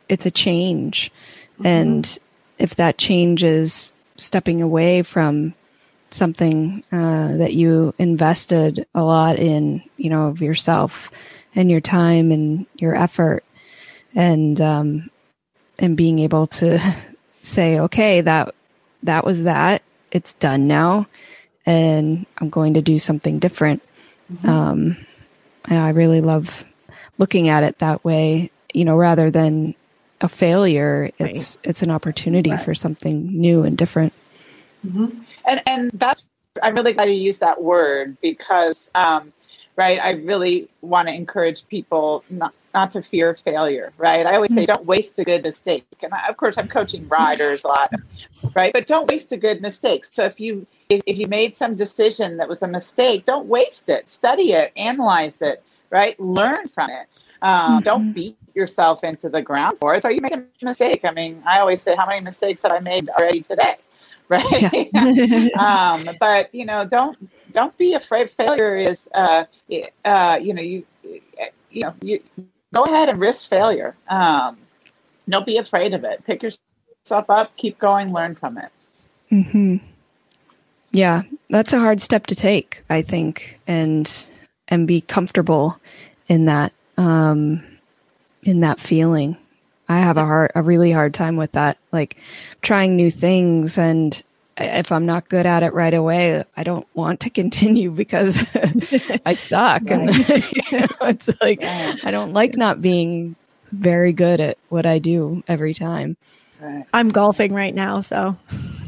[0.10, 1.12] it's a change.
[1.64, 2.18] And
[2.58, 5.54] if that change is stepping away from
[6.10, 11.12] something uh, that you invested a lot in, you know, of yourself
[11.56, 13.44] and your time and your effort,
[14.14, 15.10] and um,
[15.80, 16.80] and being able to
[17.42, 18.54] say, okay, that
[19.04, 19.82] that was that.
[20.12, 21.08] It's done now,
[21.66, 23.82] and I'm going to do something different.
[24.44, 24.98] Um,
[25.66, 26.64] I really love
[27.18, 28.52] looking at it that way.
[28.74, 29.76] You know, rather than
[30.22, 32.62] a failure, it's it's an opportunity Right.
[32.62, 34.14] for something new and different.
[34.84, 36.28] and and that's
[36.64, 39.34] I'm really glad you used that word because um,
[39.76, 40.00] right?
[40.02, 44.26] I really want to encourage people not not to fear failure right?
[44.26, 45.86] I always say don't waste a good mistake.
[46.02, 47.94] And I, of course I'm coaching riders a lot
[48.54, 48.74] right?
[48.74, 50.06] But don't waste a good mistake.
[50.06, 53.90] So if you if, if you made some decision that was a mistake don't waste
[53.90, 54.10] it.
[54.10, 54.72] Study it.
[54.76, 56.20] Analyze it right?
[56.20, 57.08] Learn from it.
[57.42, 60.02] Uh, don't beat yourself into the ground for it.
[60.02, 61.06] So you make a mistake.
[61.06, 63.78] I mean I always say how many mistakes have I made already today
[64.30, 64.90] right?
[65.60, 67.18] Um, but you know don't
[67.54, 68.30] don't be afraid.
[68.30, 69.46] Failure is uh,
[70.04, 72.22] uh, you know you you know you
[72.74, 73.96] go ahead and risk failure.
[74.10, 74.58] Um,
[75.30, 76.24] don't be afraid of it.
[76.26, 77.56] Pick yourself up.
[77.58, 78.12] Keep going.
[78.14, 78.70] Learn from it.
[79.30, 79.78] Hmm
[80.92, 84.26] Yeah, that's a hard step to take, I think, and
[84.68, 85.80] and be comfortable
[86.28, 87.64] in that um,
[88.44, 89.38] in that feeling.
[89.88, 92.18] I have a hard, a really hard time with that, like
[92.62, 94.22] trying new things, and
[94.58, 98.44] if I'm not good at it right away, I don't want to continue because
[99.26, 103.36] I suck, and you know, it's like I don't like not being
[103.72, 106.16] very good at what I do every time.
[106.62, 106.86] right.
[106.94, 108.38] I'm golfing right now, so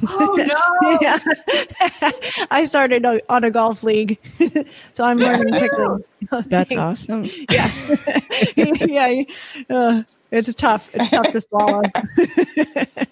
[0.07, 0.35] Oh
[0.81, 0.97] no!
[1.01, 1.17] yeah.
[2.51, 4.19] I started o- on a golf league,
[4.93, 6.03] so I'm learning quickly.
[6.47, 7.29] That's awesome.
[7.49, 7.71] Yeah,
[8.55, 9.23] yeah.
[9.69, 10.89] Uh, it's tough.
[10.93, 11.83] It's tough to swallow.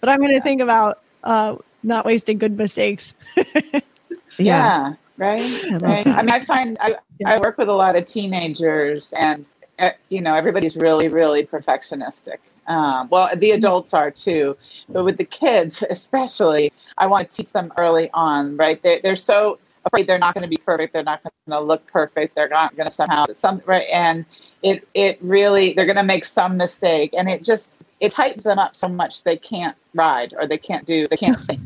[0.00, 3.14] But I'm going to think about uh, not wasting good mistakes.
[4.38, 5.42] yeah, right.
[5.42, 6.06] I right.
[6.06, 9.44] I mean, I find I, I work with a lot of teenagers, and
[9.78, 12.38] uh, you know, everybody's really, really perfectionistic.
[12.66, 14.56] Um, well, the adults are too,
[14.88, 18.56] but with the kids, especially, I want to teach them early on.
[18.56, 18.82] Right?
[18.82, 20.92] They, they're so afraid they're not going to be perfect.
[20.92, 22.34] They're not going to look perfect.
[22.34, 24.24] They're not going to somehow some right, and
[24.62, 28.58] it it really they're going to make some mistake, and it just it tightens them
[28.58, 31.60] up so much they can't ride or they can't do they can't think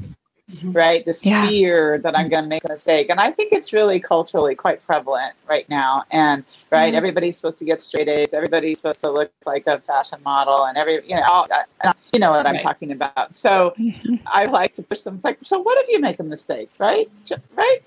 [0.64, 0.76] Mm-hmm.
[0.76, 1.04] right?
[1.04, 1.46] This Yeah.
[1.46, 2.30] fear that I'm mm-hmm.
[2.30, 3.08] going to make a mistake.
[3.10, 6.04] And I think it's really culturally quite prevalent right now.
[6.10, 6.96] And, right, Yeah.
[6.98, 8.32] everybody's supposed to get straight A's.
[8.34, 11.46] Everybody's supposed to look like a fashion model and every, you know, all,
[11.84, 13.34] uh, you know what I'm talking about.
[13.34, 14.16] So mm-hmm.
[14.26, 17.10] I like to push them like, so what if you make a mistake, right?
[17.54, 17.80] Right?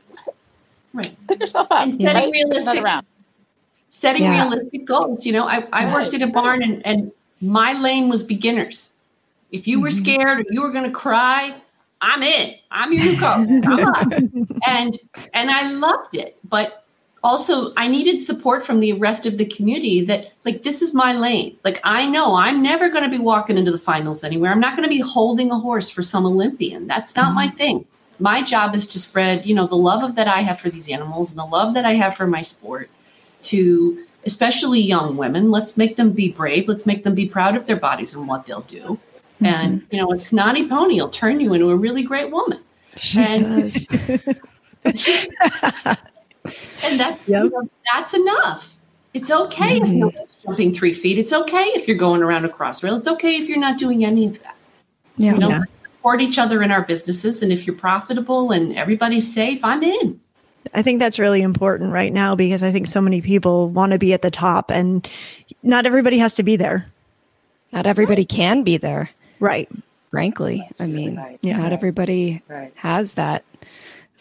[0.94, 1.16] Right.
[1.28, 1.84] Pick yourself up.
[1.88, 2.24] And setting right?
[2.24, 3.06] Turn that realistic- around.
[3.90, 4.44] setting Yeah.
[4.44, 5.26] realistic goals.
[5.26, 6.22] You know, I, I worked Right.
[6.22, 7.12] at a barn and, and
[7.42, 8.92] my lane was beginners.
[9.52, 11.56] If you were scared or you were going to cry,
[12.02, 12.56] I'm in.
[12.72, 13.50] I'm your new coach.
[13.66, 14.14] I'm up.
[14.68, 14.98] And
[15.34, 16.84] and I loved it, but
[17.24, 21.14] also I needed support from the rest of the community that like this is my
[21.14, 21.58] lane.
[21.64, 24.52] Like I know I'm never going to be walking into the finals anywhere.
[24.52, 26.88] I'm not going to be holding a horse for some Olympian.
[26.88, 27.58] That's not my mm-hmm.
[27.58, 27.86] thing.
[28.20, 30.90] My job is to spread, you know, the love of that I have for these
[30.90, 32.90] animals and the love that I have for my sport
[33.44, 35.52] to especially young women.
[35.52, 36.68] Let's make them be brave.
[36.68, 39.00] Let's make them be proud of their bodies and what they'll do.
[39.42, 39.96] And mm-hmm.
[39.96, 42.60] you know, a snotty pony will turn you into a really great woman.
[42.96, 43.86] She And- does.
[46.84, 47.44] And that's Yep.
[47.44, 48.74] you know, that's enough.
[49.14, 49.98] It's okay if mm-hmm.
[49.98, 50.12] you're
[50.46, 51.18] jumping three feet.
[51.18, 52.98] It's okay if you're going around a crossrail.
[52.98, 54.56] It's okay if you're not doing any of that.
[55.18, 55.34] Yeah.
[55.34, 55.62] You know, Yeah.
[55.82, 57.42] support each other in our businesses.
[57.42, 60.20] And if you're profitable and everybody's safe, I'm in.
[60.74, 63.98] I think that's really important right now because I think so many people want to
[63.98, 65.08] be at the top and
[65.64, 66.86] not everybody has to be there.
[67.74, 69.70] Not everybody can be there, Right.
[70.12, 70.68] frankly.
[70.80, 71.38] I mean, right.
[71.42, 71.58] Yeah.
[71.58, 72.72] not everybody Right.
[72.76, 73.44] has that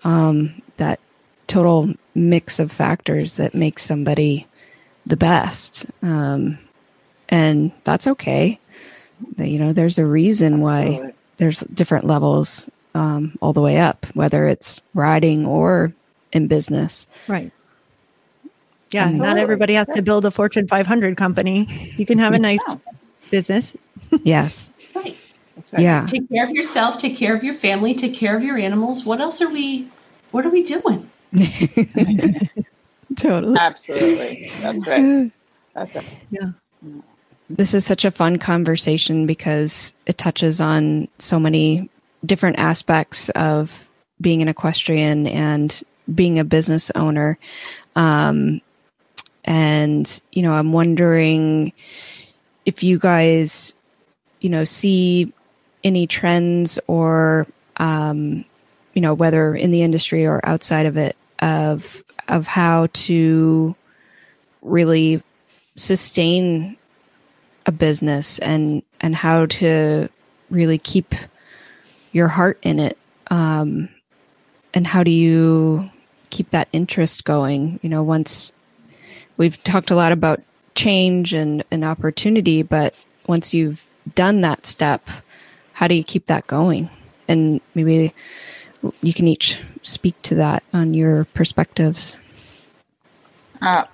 [0.05, 1.01] um that
[1.47, 4.47] total mix of factors that makes somebody
[5.07, 5.87] the best.
[6.03, 6.59] Um
[7.29, 8.59] and that's okay.
[9.39, 14.47] You know, there's a reason why there's different levels um all the way up, whether
[14.49, 15.93] it's riding or
[16.33, 17.07] in business.
[17.29, 17.53] Right.
[18.91, 19.09] Yeah.
[19.09, 21.67] Not everybody has to build a Fortune 500 company.
[21.97, 22.77] You can have a nice Yeah.
[23.31, 23.75] business.
[24.23, 24.71] Yes.
[25.73, 25.83] Right.
[25.83, 26.07] Yeah.
[26.07, 29.05] Take care of yourself, take care of your family, take care of your animals.
[29.05, 29.89] What else are we
[30.31, 31.11] what are we doing?
[33.17, 33.59] totally.
[33.59, 34.51] Absolutely.
[34.61, 35.33] That's right.
[35.75, 36.53] That's right.
[37.49, 41.89] This is such a fun conversation because it touches on so many
[42.25, 43.89] different aspects of
[44.21, 47.39] being an equestrian and being a business owner.
[47.95, 48.61] Um,
[49.45, 51.73] and, you know, I'm wondering
[52.65, 53.75] if you guys,
[54.41, 55.33] you know, see
[55.87, 57.47] any trends or,
[57.77, 58.45] um,
[58.93, 63.77] you know, whether in the industry or outside of it, of of how to
[64.63, 65.23] really
[65.77, 66.77] sustain
[67.67, 70.09] a business and and how to
[70.51, 71.15] really keep
[72.13, 72.97] your heart in it
[73.31, 73.89] um
[74.75, 75.89] and how do you
[76.31, 77.79] keep that interest going?
[77.83, 78.51] You know once
[79.37, 80.43] we've talked a lot about
[80.75, 82.95] change and and opportunity but
[83.27, 85.09] once you've done that step
[85.77, 86.89] how do you keep that going
[87.29, 88.15] and maybe
[89.03, 92.17] you can each speak to that on your perspectives
[93.61, 93.85] Uh,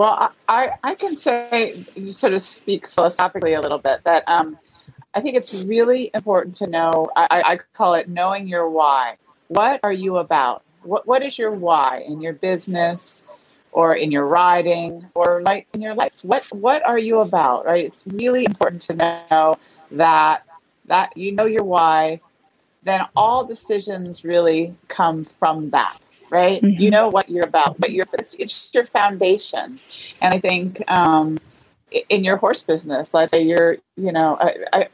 [0.00, 4.58] well, I, I, can say, sort of speak philosophically a little bit, that um,
[5.12, 9.16] I think it's really important to know, I, I call it knowing your why.
[9.48, 10.62] What are you about?
[10.84, 13.26] What, what is your why in your business
[13.72, 16.12] or in your riding or like in your life?
[16.22, 17.84] What, what are you about, right?
[17.84, 19.58] It's really important to know
[19.90, 20.46] that,
[20.90, 22.20] that you know your why,
[22.82, 25.98] then all decisions really come from that
[26.30, 26.62] right?
[26.62, 26.78] Mhm.
[26.78, 29.80] You know what you're about, but you're, it's, it's your foundation.
[30.20, 31.38] And I think um,
[32.08, 34.88] in your horse business, let's say you're, you know, I,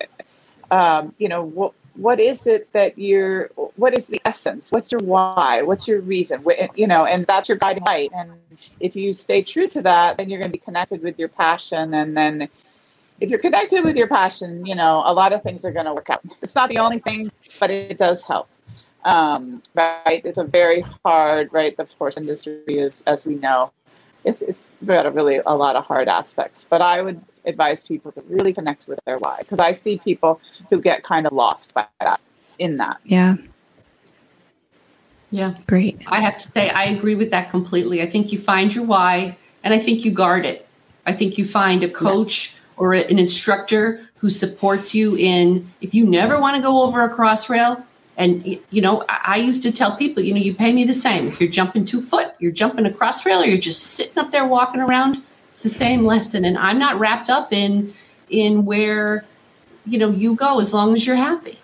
[0.70, 4.72] I, um, you know, what, what is it that you're, what is the essence?
[4.72, 5.62] What's your why?
[5.62, 6.44] What's your reason?
[6.74, 8.10] You know, and that's your guiding light.
[8.14, 8.30] And
[8.80, 11.94] if you stay true to that, then you're going to be connected with your passion.
[11.94, 12.48] And then
[13.20, 15.94] if you're connected with your passion, you know, a lot of things are going to
[15.94, 16.22] work out.
[16.42, 18.48] It's not the only thing, but it does help
[19.06, 20.20] um, right?
[20.24, 21.76] It's a very hard, right?
[21.76, 23.72] The horse industry is, as we know,
[24.24, 26.66] it's it's got a really a lot of hard aspects.
[26.68, 30.40] But I would advise people to really connect with their why because I see people
[30.68, 32.20] who get kind of lost by that
[32.58, 32.98] in that.
[33.04, 33.36] yeah
[35.30, 35.54] Yeah.
[35.68, 38.02] great I have to say, I agree with that completely.
[38.02, 40.66] I think you find your why and I think you guard it.
[41.06, 46.06] I think you find a coach or an instructor who supports you in if you
[46.06, 47.84] never want to go over a cross rail
[48.16, 51.28] and you know i used to tell people you know you pay me the same.
[51.28, 54.30] If you're jumping two foot you're jumping a cross rail or you're just sitting up
[54.30, 55.22] there walking around
[55.52, 56.44] it's the same lesson.
[56.44, 57.94] And i'm not wrapped up in
[58.28, 59.24] in where
[59.84, 61.58] you know you go as long as you're happy.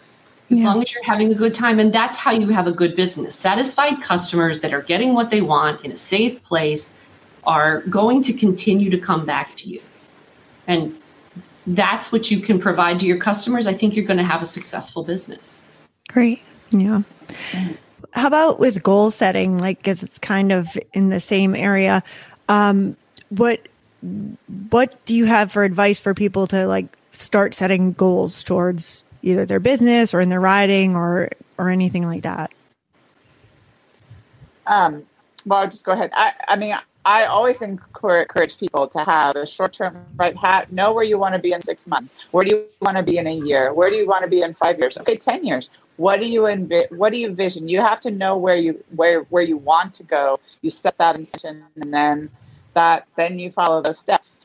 [0.50, 0.66] As yeah.
[0.66, 3.34] long as you're having a good time and that's how you have a good business.
[3.34, 6.90] Satisfied customers that are getting what they want in a safe place
[7.44, 9.80] are going to continue to come back to you.
[10.66, 10.96] And
[11.66, 14.46] that's what you can provide to your customers, I think you're going to have a
[14.46, 15.60] successful business.
[16.08, 16.40] Great.
[16.70, 17.02] Yeah.
[18.12, 19.58] How about with goal setting?
[19.58, 22.02] Like, because it's kind of in the same area.
[22.48, 22.96] Um,
[23.28, 23.60] what
[24.70, 29.46] what do you have for advice for people to like start setting goals towards either
[29.46, 32.50] their business or in their riding or or anything like that?
[34.66, 35.04] Um,
[35.46, 36.10] well, I'll just go ahead.
[36.14, 36.74] I, I mean,
[37.04, 40.72] I always encourage people to have a short term right hat.
[40.72, 42.16] Know where you want to be in six months.
[42.30, 43.72] Where do you want to be in a year?
[43.74, 44.96] Where do you want to be in five years?
[44.98, 45.70] Okay, ten years.
[45.96, 47.68] What do you envi- What do you vision?
[47.68, 50.38] You have to know where you where where you want to go.
[50.62, 52.30] You set that intention, and then
[52.74, 54.42] that then you follow those steps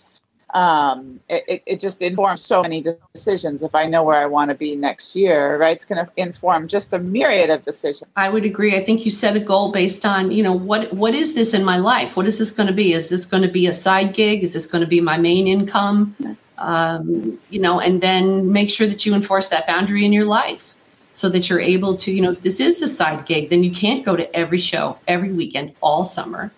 [0.54, 2.82] um, it, it just informs so many
[3.14, 3.64] decisions.
[3.64, 6.68] If I know where I want to be next year, right, it's going to inform
[6.68, 8.10] just a myriad of decisions.
[8.16, 8.76] I would agree.
[8.76, 11.64] I think you set a goal based on, you know, what what is this in
[11.64, 12.16] my life?
[12.16, 12.94] What is this going to be?
[12.94, 14.44] Is this going to be a side gig?
[14.44, 16.16] Is this going to be my main income?
[16.58, 20.74] Um, you know, and then make sure that you enforce that boundary in your life
[21.12, 23.72] so that you're able to, you know, if this is the side gig, then you
[23.72, 26.52] can't go to every show every weekend all summer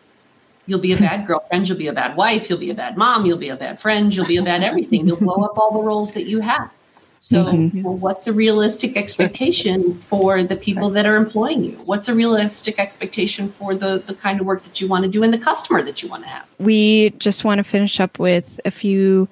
[0.70, 1.68] You'll be a bad girlfriend.
[1.68, 2.50] You'll be a bad wife.
[2.50, 3.26] You'll be a bad mom.
[3.26, 4.14] You'll be a bad friend.
[4.14, 5.08] You'll be a bad everything.
[5.08, 6.70] You'll blow up all the roles that you have.
[7.22, 7.82] So, mm-hmm.
[7.82, 11.72] well, what's a realistic expectation for the people that are employing you?
[11.84, 15.24] What's a realistic expectation for the, the kind of work that you want to do
[15.24, 16.46] and the customer that you want to have?
[16.60, 19.28] We just want to finish up with a few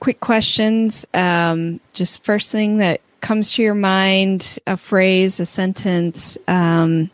[0.00, 1.06] quick questions.
[1.12, 6.38] Um, just first thing that comes to your mind, a phrase, a sentence.
[6.46, 7.10] Um,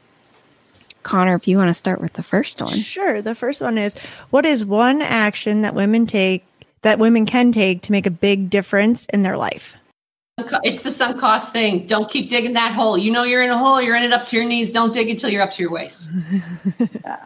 [1.05, 2.77] Connor, if you want to start with the first one.
[2.79, 3.23] Sure.
[3.23, 3.95] The first one is
[4.31, 6.45] what is one action that women take
[6.83, 9.75] that women can take to make a big difference in their life?
[10.65, 11.87] It's the sunk cost thing.
[11.87, 12.99] Don't keep digging that hole.
[12.99, 14.73] You know you're in a hole, you're in it up to your knees.
[14.73, 16.09] Don't dig until you're up to your waist.
[16.79, 17.25] yeah.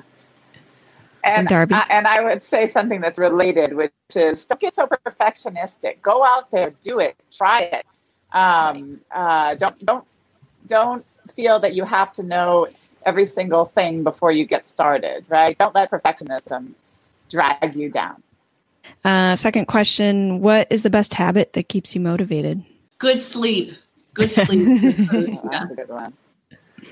[1.25, 1.75] And, and Darby.
[1.75, 6.01] I, and I would say something that's related, which is don't get so perfectionistic.
[6.03, 7.87] Go out there, do it, try it.
[8.33, 10.05] Um, uh, don't don't
[10.67, 11.05] don't
[11.35, 12.69] feel that you have to know
[13.09, 15.57] every single thing before you get started, right?
[15.57, 16.73] Don't let perfectionism
[17.31, 18.23] drag you down.
[19.05, 22.63] Uh, second question What is the best habit that keeps you motivated?
[22.99, 23.75] Good sleep.
[24.13, 24.69] Good sleep.
[25.51, 25.67] yeah.
[25.75, 26.13] good one.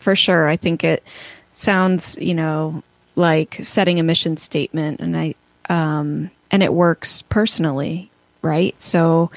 [0.00, 0.48] For sure.
[0.48, 1.04] I think it
[1.52, 2.82] sounds, you know,
[3.14, 5.34] like setting a mission statement and I
[5.68, 8.10] um and it works personally,
[8.42, 8.80] right?
[8.80, 9.30] So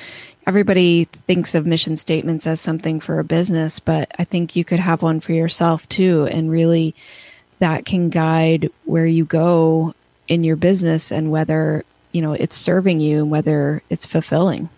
[0.48, 4.80] everybody thinks of mission statements as something for a business, but I think you could
[4.80, 6.94] have one for yourself too and really
[7.60, 9.94] that can guide where you go
[10.28, 14.70] in your business and whether, you know, it's serving you and whether it's fulfilling.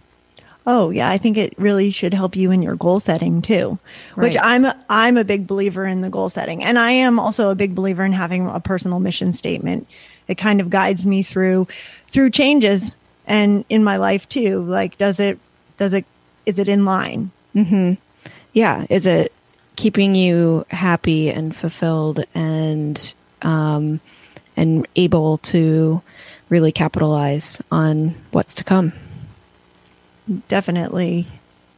[0.70, 3.80] Oh yeah, I think it really should help you in your goal setting too.
[4.16, 7.50] Which I'm a, I'm a big believer in the goal setting, and I am also
[7.50, 9.88] a big believer in having a personal mission statement.
[10.28, 11.68] It kind of guides me through
[12.10, 12.94] through changes
[13.26, 14.60] and in my life too.
[14.60, 15.40] Like, does it
[15.78, 16.06] does it
[16.46, 17.32] is it in line?
[17.56, 17.98] Mhm.
[18.54, 19.32] yeah is it
[19.78, 24.00] keeping you happy and fulfilled and um
[24.56, 26.02] and able to
[26.50, 28.92] really capitalize on what's to come
[30.48, 31.28] Definitely,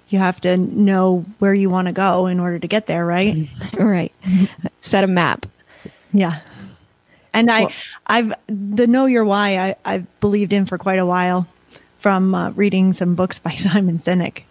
[0.09, 3.47] you have to know where you want to go in order to get there, right?
[3.77, 4.11] right
[4.81, 5.45] set a map
[6.13, 6.39] Yeah.
[7.33, 7.71] And I, Well-
[8.07, 11.47] I've the know your why I, I've believed in for quite a while
[11.99, 14.43] from uh, reading some books by Simon Sinek.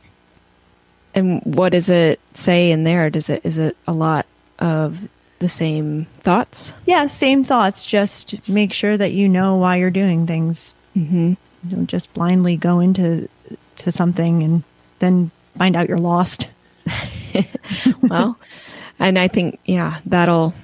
[1.15, 4.27] and what does it say in there does it is it a lot
[4.61, 5.09] of
[5.41, 7.85] the same thoughts Yeah, same thoughts.
[7.85, 10.75] Just make sure that you know why you're doing things.
[10.97, 11.35] Mm-hmm.
[11.71, 13.29] Don't just blindly go into
[13.79, 14.63] to something and
[14.99, 16.49] then find out you're lost.
[18.03, 18.39] well
[18.99, 20.55] and i think yeah that'll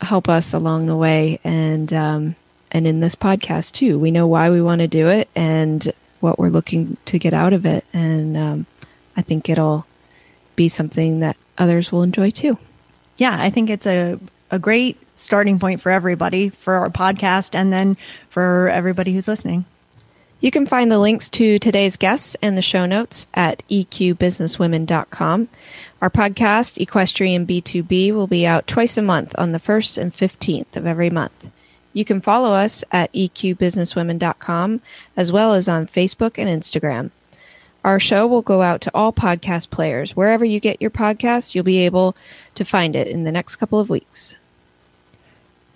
[0.00, 2.36] help us along the way and um
[2.70, 6.38] and in this podcast too we know why we want to do it and what
[6.38, 8.66] we're looking to get out of it and um
[9.16, 9.84] i think it'll
[10.54, 12.56] be something that others will enjoy too
[13.16, 14.20] Yeah, I think it's a
[14.52, 17.96] a great starting point for everybody for our podcast and then
[18.30, 19.64] for everybody who's listening.
[20.40, 25.48] You can find the links to today's guests and the show notes at eqbusinesswomen.com.
[26.00, 30.76] Our podcast, Equestrian B2B, will be out twice a month on the 1st and 15th
[30.76, 31.50] of every month.
[31.92, 34.80] You can follow us at eqbusinesswomen.com
[35.16, 37.10] as well as on Facebook and Instagram.
[37.82, 40.14] Our show will go out to all podcast players.
[40.14, 42.14] Wherever you get your podcast, you'll be able
[42.54, 44.36] to find it in the next couple of weeks.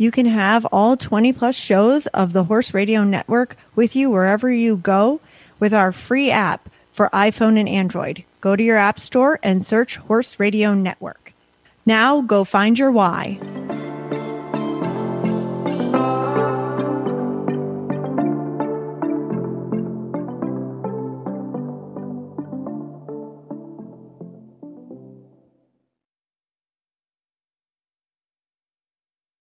[0.03, 4.51] You can have all 20 plus shows of the Horse Radio Network with you wherever
[4.51, 5.21] you go
[5.61, 8.25] with our free app for iPhone and Android.
[8.41, 11.33] Go to your app store and search Horse Radio Network.
[11.87, 13.39] Now go find your why.